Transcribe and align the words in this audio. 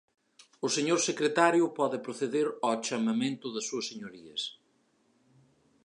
O 0.65 0.67
señor 0.75 0.99
secretario 1.09 1.65
pode 1.79 1.97
proceder 2.05 2.47
ao 2.65 2.75
chamamento 2.87 3.47
das 3.51 3.65
súas 3.69 3.87
señorías. 3.91 4.41